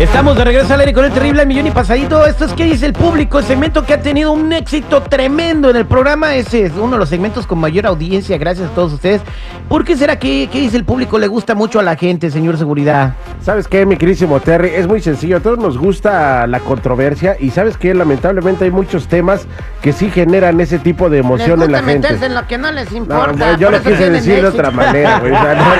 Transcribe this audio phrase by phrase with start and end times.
[0.00, 2.24] Estamos de regreso al aire con el terrible millón y pasadito.
[2.24, 5.76] Esto es que dice el público, el segmento que ha tenido un éxito tremendo en
[5.76, 6.34] el programa.
[6.34, 9.20] Ese es uno de los segmentos con mayor audiencia, gracias a todos ustedes.
[9.68, 11.18] ¿Por qué será que, qué dice el público?
[11.18, 13.12] Le gusta mucho a la gente, señor Seguridad.
[13.42, 14.70] ¿Sabes qué, mi querísimo Terry?
[14.70, 15.36] Es muy sencillo.
[15.36, 19.46] A todos nos gusta la controversia y sabes que lamentablemente hay muchos temas
[19.82, 22.08] que sí generan ese tipo de emoción Les en la gusta gente.
[22.08, 23.32] meterse en lo que no les No, importa.
[23.32, 25.32] bueno, yo lo quise decir de otra manera, güey.
[25.32, 25.72] O sea, no, no,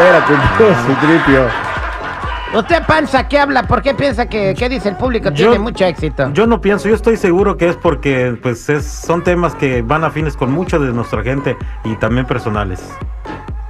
[0.00, 1.67] espérate, tú, Citripio.
[2.54, 3.64] Usted panza, ¿qué habla?
[3.64, 5.28] ¿Por qué piensa que, qué dice el público?
[5.30, 6.30] Yo- Tiene mucho éxito.
[6.32, 10.02] Yo no pienso, yo estoy seguro que es porque pues es, son temas que van
[10.02, 12.82] afines con mucho de nuestra gente y también personales.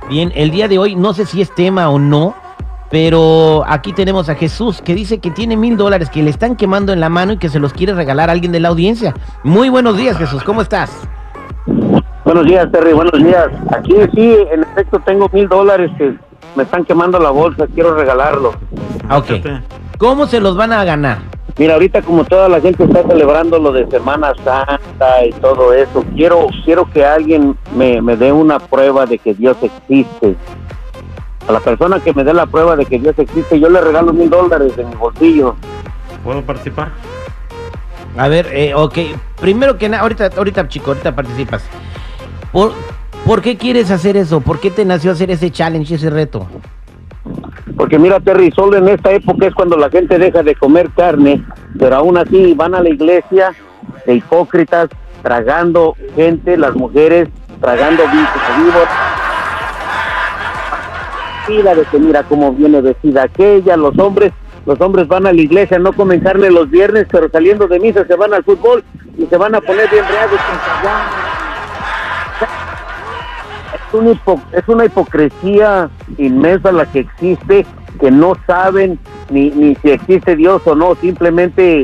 [0.08, 2.34] Bien, el día de hoy, no sé si es tema o no,
[2.91, 6.92] pero aquí tenemos a Jesús que dice que tiene mil dólares que le están quemando
[6.92, 9.12] en la mano y que se los quiere regalar a alguien de la audiencia.
[9.42, 10.91] Muy buenos días, Jesús, ¿cómo estás?
[12.24, 13.48] Buenos días, Terry, buenos días.
[13.72, 16.14] Aquí sí, en efecto, tengo mil dólares que
[16.59, 18.53] me están quemando la bolsa, quiero regalarlo.
[19.09, 19.31] Ah, Ok.
[19.97, 21.19] ¿Cómo se los van a ganar?
[21.56, 26.05] Mira, ahorita como toda la gente está celebrando lo de Semana Santa y todo eso,
[26.14, 30.36] quiero quiero que alguien me, me dé una prueba de que Dios existe.
[31.48, 34.12] A la persona que me dé la prueba de que Dios existe, yo le regalo
[34.12, 35.56] mil dólares de mi bolsillo.
[36.23, 36.91] ¿Puedo participar?
[38.17, 38.98] A ver, eh, ok.
[39.41, 41.64] Primero que nada, ahorita, ahorita, chico, ahorita participas.
[42.53, 42.73] ¿Por,
[43.28, 44.40] ¿Por qué quieres hacer eso?
[44.40, 46.46] ¿Por qué te nació hacer ese challenge, ese reto?
[47.76, 51.44] Porque mira, Terry, solo en esta época es cuando la gente deja de comer carne,
[51.78, 53.52] pero aún así van a la iglesia
[54.06, 54.88] de hipócritas,
[55.22, 57.28] tragando gente, las mujeres,
[57.61, 58.88] tragando vi- vivos.
[61.50, 64.33] Mira de que mira cómo viene vestida aquella, los hombres,
[64.64, 68.06] los hombres van a la iglesia, no comen carne los viernes, pero saliendo de misa
[68.06, 68.83] se van al fútbol
[69.18, 71.27] y se van a poner bien reados con
[73.92, 75.88] una, hipo- es una hipocresía
[76.18, 77.66] inmensa la que existe,
[78.00, 78.98] que no saben
[79.30, 81.82] ni, ni si existe Dios o no, simplemente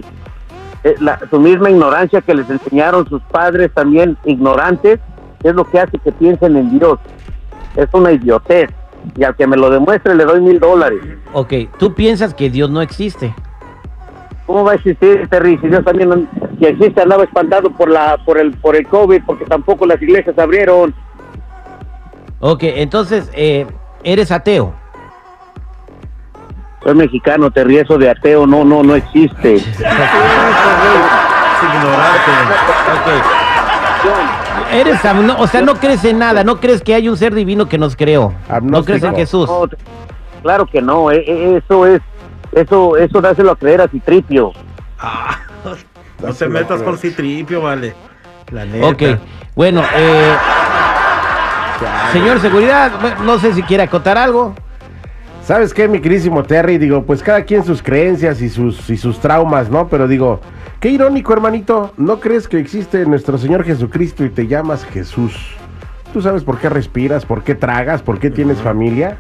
[0.85, 5.01] eh, la- su misma ignorancia que les enseñaron sus padres también ignorantes,
[5.43, 6.99] es lo que hace que piensen en Dios.
[7.77, 8.71] Es una idiotez.
[9.17, 11.01] Y al que me lo demuestre le doy mil dólares.
[11.35, 13.35] Ok, tú piensas que Dios no existe.
[14.47, 15.59] ¿Cómo va a existir, Terry?
[15.59, 16.29] Si Dios también,
[16.59, 20.39] si existe, andaba espantado por la por el por el COVID, porque tampoco las iglesias
[20.39, 20.95] abrieron.
[22.41, 23.67] Ok, entonces, eh,
[24.03, 24.75] eres ateo.
[26.83, 29.55] Soy mexicano, Terry, eso de ateo no, no, no existe.
[29.55, 29.67] Es
[31.63, 32.31] ignorante.
[32.93, 33.09] Ok.
[34.73, 34.99] Eres,
[35.39, 37.97] o sea, no crees en nada, no crees que hay un ser divino que nos
[37.97, 38.35] creó.
[38.63, 39.49] No crees en Jesús.
[39.49, 39.67] No,
[40.43, 42.03] claro que no, e- e- eso es,
[42.53, 44.53] eso, eso dáselo a creer a Citripio.
[44.99, 45.39] Ah,
[46.23, 47.95] no te metas con Citripio, vale.
[48.51, 48.87] La neta.
[48.89, 49.03] Ok,
[49.55, 50.37] bueno, eh,
[52.13, 52.93] señor seguridad,
[53.25, 54.55] no sé si quiere acotar algo.
[55.43, 56.79] ¿Sabes qué, mi querísimo Terry?
[56.79, 59.89] Digo, pues cada quien sus creencias y sus, y sus traumas, ¿no?
[59.89, 60.41] Pero digo,
[60.81, 61.93] qué irónico, hermanito.
[61.99, 65.35] ¿No crees que existe nuestro Señor Jesucristo y te llamas Jesús?
[66.15, 69.19] ¿Tú sabes por qué respiras, por qué tragas, por qué tienes familia?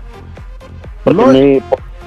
[1.02, 1.62] Porque, No, me-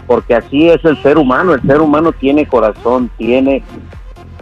[0.07, 3.62] porque así es el ser humano, el ser humano tiene corazón, tiene,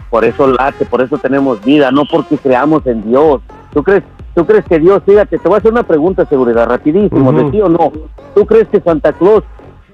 [0.08, 3.42] por eso late, por eso tenemos vida, no porque creamos en Dios.
[3.74, 4.04] ¿Tú crees,
[4.36, 7.60] tú crees que Dios, fíjate, te voy a hacer una pregunta, seguridad, rapidísimo, de sí
[7.60, 7.90] o no?
[8.34, 9.42] ¿Tú crees que Santa Claus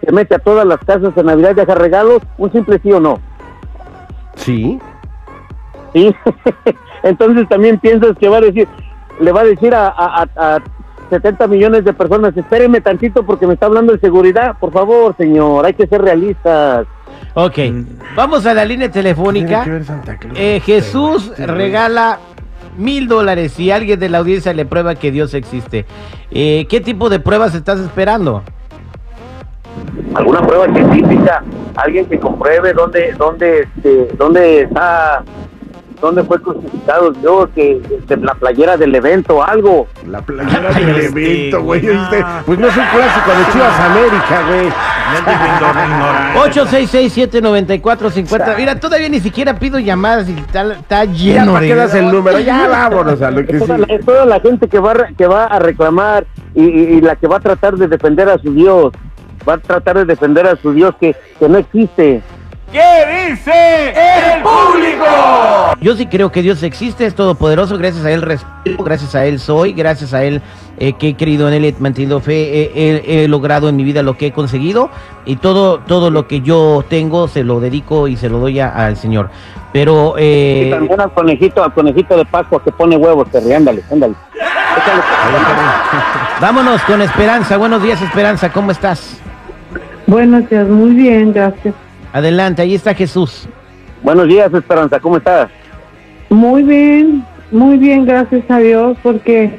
[0.05, 2.19] se mete a todas las casas de Navidad y deja regalos?
[2.37, 3.19] Un simple sí o no.
[4.35, 4.79] sí.
[5.95, 6.15] ¿sí?
[7.03, 8.67] Entonces también piensas que va a decir,
[9.21, 10.63] le va a decir a, a, a- a
[11.11, 15.67] 70 millones de personas, espérenme tantito porque me está hablando de seguridad, por favor, señor,
[15.67, 16.87] hay que ser realistas.
[17.35, 17.85] Ok, Mm.
[18.17, 19.65] vamos a la línea telefónica.
[20.35, 22.19] Eh, Jesús regala
[22.77, 25.87] mil dólares si alguien de la audiencia le prueba que Dios existe.
[26.31, 28.43] Eh, ¿Qué tipo de pruebas estás esperando?
[30.15, 31.43] Alguna prueba científica,
[31.77, 35.25] alguien que compruebe dónde, dónde, este, dónde está,
[36.03, 39.87] dónde fue crucificado Dios, que de la playera del evento, algo.
[40.07, 41.81] La playera Ay, del este, evento, güey.
[41.81, 42.27] güey, este, no.
[42.45, 44.69] pues no es un clásico de Chivas América, güey.
[45.13, 46.39] Mendigo ignorante.
[47.41, 48.57] 866-794-50.
[48.57, 51.99] Mira, todavía ni siquiera pido llamadas y está, está lleno ¿para de...
[51.99, 52.39] el número?
[52.41, 53.67] Ya vámonos a lo que Es sí.
[53.67, 56.65] toda, la, es toda la gente que va, a re- que va a reclamar y,
[56.65, 58.93] y- y la que va a tratar de defender a su Dios,
[59.49, 62.23] va a tratar de defender a su Dios que, que no existe.
[65.81, 69.39] Yo sí creo que Dios existe, es todopoderoso, gracias a Él respeto, gracias a Él
[69.41, 70.41] soy, gracias a Él
[70.79, 73.85] eh, que he creído en Él, he mantenido fe, he, he- he logrado en mi
[73.85, 74.91] vida lo que he conseguido
[75.27, 78.69] y todo, todo lo que yo tengo se lo dedico y se lo doy a-
[78.69, 79.29] al Señor.
[79.73, 83.83] Pero Y eh, también al conejito, al conejito de Pascua que pone huevos, Terry, ándale,
[83.91, 84.15] ándale.
[86.41, 87.57] Vámonos con Esperanza.
[87.57, 89.19] Buenos días, Esperanza, ¿cómo estás?
[90.07, 91.75] Buenos días, muy bien, gracias.
[92.13, 93.49] Adelante, ahí está Jesús.
[94.03, 95.49] Buenos días, Esperanza, ¿cómo estás?
[96.29, 99.59] Muy bien, muy bien, gracias a Dios, porque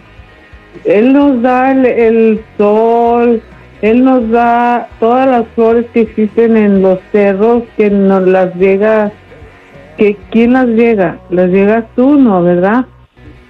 [0.86, 3.42] Él nos da el, el sol,
[3.82, 9.12] Él nos da todas las flores que existen en los cerros, que nos las llega,
[9.98, 11.18] que ¿quién las llega?
[11.30, 12.44] Las llegas tú, ¿no?
[12.44, 12.86] ¿Verdad?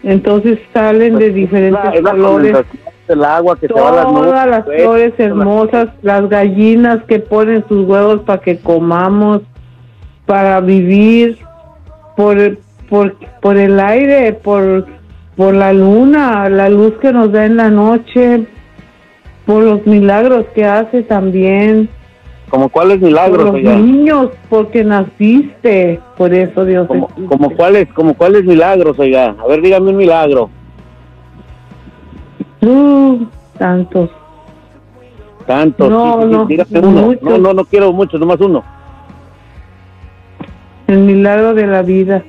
[0.04, 2.58] Entonces salen de diferentes Pues, Es la colores.
[3.08, 4.30] Del agua que se va a las nubes.
[4.30, 9.42] Todas las flores todas hermosas, las gallinas que ponen sus huevos para que comamos,
[10.26, 11.38] para vivir,
[12.16, 12.58] por,
[12.90, 14.86] por, por el aire, por,
[15.36, 18.46] por la luna, la luz que nos da en la noche,
[19.46, 21.90] por los milagros que hace también,
[22.54, 23.76] ¿Como cuáles por milagros, los oiga?
[23.76, 27.26] niños, porque naciste, por eso Dios ¿Como, existe.
[27.26, 29.36] como cuáles, como cuáles milagros, oiga?
[29.40, 30.52] A ver, dígame un milagro.
[32.64, 33.26] Uh,
[33.58, 34.10] tantos.
[35.46, 35.90] Tantos.
[35.90, 37.16] No, sí, no, uno.
[37.22, 38.64] No, no, no quiero muchos, nomás uno.
[40.88, 42.24] El milagro de la vida.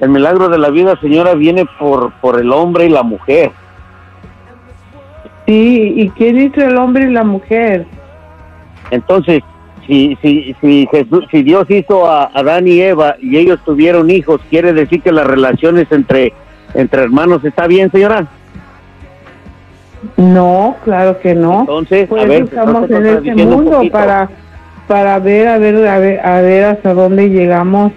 [0.00, 3.52] El milagro de la vida, señora, viene por, por el hombre y la mujer.
[5.46, 7.86] Sí, ¿y quién hizo el hombre y la mujer?
[8.90, 9.42] Entonces,
[9.86, 14.40] si, si, si, Jesús, si Dios hizo a Adán y Eva y ellos tuvieron hijos,
[14.50, 16.32] ¿quiere decir que las relaciones entre,
[16.74, 18.26] entre hermanos está bien, señora?
[20.16, 21.60] No, claro que no.
[21.60, 24.28] Entonces, Por a eso ver, se estamos en este mundo para
[24.86, 27.92] para ver a ver a ver a ver hasta dónde llegamos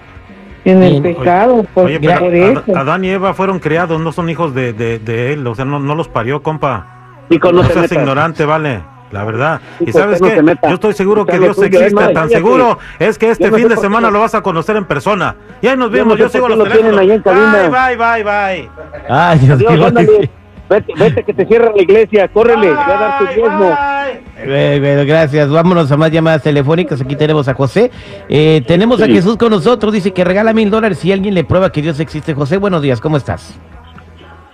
[0.66, 2.64] en el pecado, por, Oye, pero por eso.
[2.76, 5.80] Adán y Eva fueron criados, no son hijos de, de, de él, o sea, no,
[5.80, 6.88] no los parió, compa.
[7.30, 7.98] Chico, no No te seas metas.
[7.98, 8.82] ignorante, vale.
[9.12, 9.62] La verdad.
[9.80, 10.68] Chico, y sabes no meta.
[10.70, 12.14] Yo estoy seguro que Dios existe.
[12.14, 14.14] Tan seguro es que este fin de semana qué.
[14.14, 15.36] lo vas a conocer en persona.
[15.62, 16.98] Ya nos Yo vimos, no yo sigo los teléfonos.
[17.00, 17.08] ahí.
[17.10, 18.70] Bye, bye, bye, bye.
[19.10, 20.30] Ay, Dios Dios, mío.
[20.70, 23.60] Vete, vete que te cierra la iglesia, córrele, ve a dar tu diezmo.
[23.60, 24.46] bye.
[24.46, 25.50] Bueno, bueno, gracias.
[25.50, 27.02] Vámonos a más llamadas telefónicas.
[27.02, 27.92] Aquí tenemos a José.
[28.30, 29.08] Eh, tenemos a.
[29.08, 29.94] Jesús con nosotros.
[29.94, 32.34] Dice que regala mil dólares si alguien le prueba que Dios existe.
[32.34, 33.00] José, buenos días.
[33.00, 33.60] ¿Cómo estás?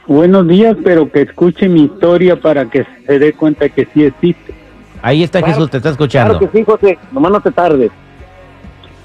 [0.08, 4.56] Buenos días, pero que escuche mi historia para que se dé cuenta que sí existe.
[5.02, 6.40] Ahí está Claro, Jesús, te está escuchando.
[6.40, 7.92] Claro que sí, José, nomás no te tardes.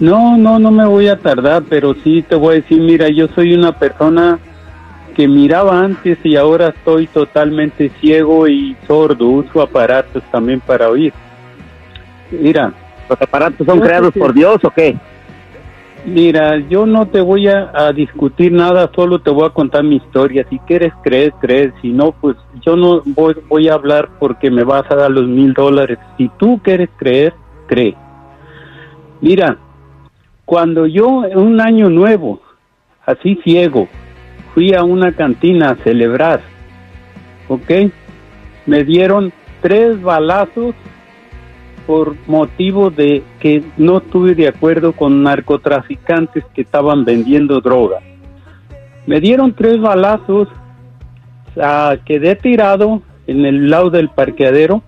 [0.01, 3.29] No, no, no me voy a tardar, pero sí te voy a decir, mira, yo
[3.35, 4.39] soy una persona
[5.15, 11.13] que miraba antes y ahora estoy totalmente ciego y sordo, uso aparatos también para oír.
[12.31, 12.73] Mira,
[13.09, 14.97] ¿Los aparatos son creados que- por Dios o qué?
[16.07, 19.97] mira, yo no te voy a, a discutir nada, solo te voy a contar mi
[19.97, 20.45] historia.
[20.51, 21.73] Si quieres creer, creer.
[21.81, 25.27] Si no, pues yo no voy, voy a hablar porque me vas a dar los
[25.27, 25.99] mil dólares.
[26.19, 27.33] Si tú quieres creer,
[27.67, 27.95] cree.
[29.23, 29.57] Mira,
[30.45, 32.41] cuando yo un año nuevo,
[33.07, 33.89] así ciego,
[34.55, 36.41] fui a una cantina a celebrar,
[37.49, 37.71] ¿ok?
[38.67, 40.75] Me dieron tres balazos
[41.87, 47.99] por motivo de que no estuve de acuerdo con narcotraficantes que estaban vendiendo droga.
[49.07, 50.49] Me dieron tres balazos,
[51.61, 54.83] ah, quedé tirado en el lado del parqueadero.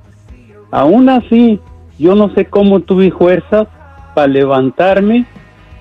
[0.70, 1.60] Aún así,
[1.98, 3.66] yo no sé cómo tuve fuerzas
[4.14, 5.26] para levantarme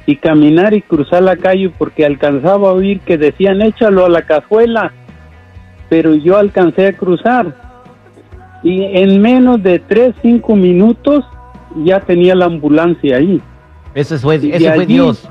[0.05, 4.21] y caminar y cruzar la calle porque alcanzaba a oír que decían échalo a la
[4.21, 4.91] cajuela,
[5.89, 7.55] pero yo alcancé a cruzar
[8.63, 11.25] y en menos de 3, 5 minutos
[11.83, 13.41] ya tenía la ambulancia ahí.
[13.93, 15.29] Ese fue, ese fue allí- Dios.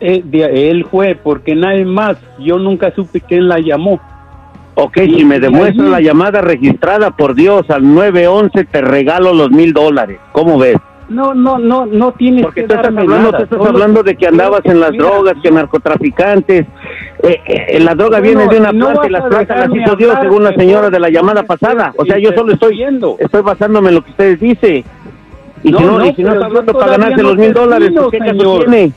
[0.00, 4.00] Eh, de- él fue, porque nadie más, yo nunca supe quién la llamó.
[4.74, 9.50] Ok, Y- si me demuestras la llamada registrada por Dios al 911, te regalo los
[9.50, 10.18] mil dólares.
[10.32, 10.76] ¿Cómo ves?
[11.12, 14.02] No, no, no, no tienes Porque que tú estás hablando, nada, tú estás solo hablando
[14.02, 16.66] de que andabas en las Mira, drogas, que narcotraficantes.
[17.22, 19.96] Eh, eh, la droga Bueno, viene de una no planta y las plantas las hizo
[19.96, 21.92] Dios, según la señora de la llamada no pasada.
[21.96, 22.82] O sea, yo solo estoy,
[23.18, 24.84] estoy basándome en lo que ustedes dicen.
[25.62, 27.52] Y No, si no, no, y si no está hablando para ganarse no los mil
[27.52, 28.92] dólares, ¿qué caso tiene?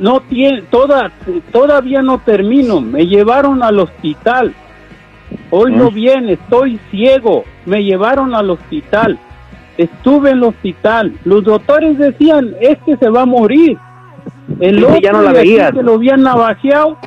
[0.00, 1.10] No tiene, toda,
[1.50, 2.80] todavía no termino.
[2.80, 4.54] Me llevaron al hospital.
[5.50, 5.94] Oigo ¿Mm?
[5.94, 7.44] bien, estoy ciego.
[7.66, 9.18] Me llevaron al hospital.
[9.78, 11.12] Estuve en el hospital.
[11.24, 13.78] Los doctores decían, este se va a morir.
[14.60, 15.72] El Sí, otro ya no la veías.
[15.72, 16.98] que lo habían navajeado,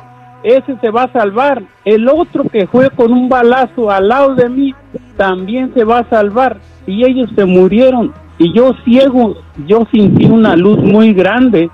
[0.42, 1.62] ese se va a salvar.
[1.84, 4.74] El otro que fue con un balazo al lado de mí,
[5.16, 6.58] también se va a salvar.
[6.86, 8.12] Y ellos se murieron.
[8.38, 11.70] Y yo ciego, yo sentí una luz muy grande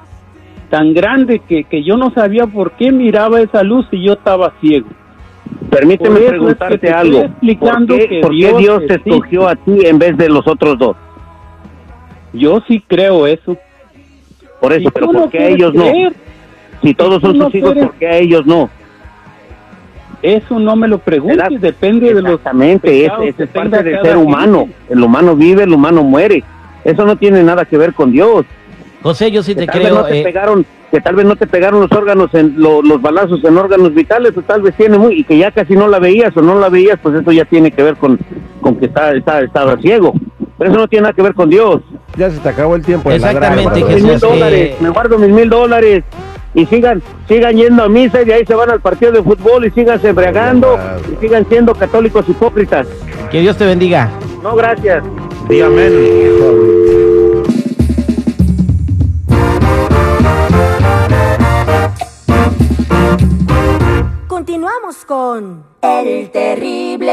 [0.70, 4.54] tan grande que, que yo no sabía por qué miraba esa luz y yo estaba
[4.62, 4.88] ciego.
[5.70, 7.18] Permíteme Por eso es que preguntarte te algo.
[7.18, 9.10] ¿Por explicando qué, que por qué Dios Dios te existe.
[9.10, 10.96] escogió a ti en vez de los otros dos?
[12.32, 13.56] Yo sí creo eso.
[14.60, 15.84] Por eso, Si pero ¿por no qué a ellos no?
[16.82, 18.70] Si todos son no sus hijos, ¿por qué a ellos no?
[20.22, 21.58] Eso no me lo preguntes, ¿Verdad?
[21.60, 24.68] depende de los Exactamente, es, que es parte del ser humano.
[24.88, 26.44] El humano vive, el humano muere.
[26.84, 28.44] Eso no tiene nada que ver con Dios.
[29.02, 29.94] José, yo sí Que te creo.
[29.96, 33.00] no te eh, pegaron, que tal vez no te pegaron los órganos en lo- los
[33.02, 35.98] balazos en órganos vitales, o tal vez tiene muy y que ya casi no la
[35.98, 38.18] veías o no la veías, pues eso ya tiene que ver con,
[38.60, 40.12] con que está, está, estaba ciego.
[40.58, 41.80] Pero eso no tiene nada que ver con Dios.
[42.16, 44.12] Ya se te acabó el tiempo de Exactamente, ladrar, Mis hermano.
[44.12, 46.04] Jesús, mil eh, dólares, me guardo mis mil dólares
[46.54, 49.64] y sigan, sigan yendo a misa y de ahí se van al partido de fútbol
[49.64, 50.78] y sigan se embriagando
[51.10, 52.86] y sigan siendo católicos hipócritas.
[53.30, 54.10] que Dios te bendiga.
[54.42, 55.02] No, gracias.
[55.48, 56.81] Amén.
[65.06, 67.12] con el terrible.